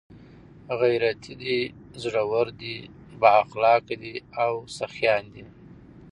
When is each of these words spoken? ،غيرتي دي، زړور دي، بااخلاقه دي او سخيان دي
،غيرتي 0.79 1.33
دي، 1.41 1.59
زړور 2.01 2.47
دي، 2.61 2.77
بااخلاقه 3.19 3.95
دي 4.03 4.15
او 4.43 4.53
سخيان 4.77 5.23
دي 5.33 5.43